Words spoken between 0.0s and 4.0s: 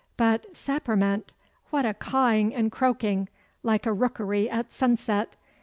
'But, sapperment, what a cawing and croaking, like a